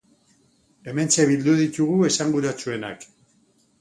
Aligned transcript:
Hementxe 0.93 1.27
bildu 1.31 1.55
ditugu 1.61 1.99
esanguratsuenak. 2.11 3.07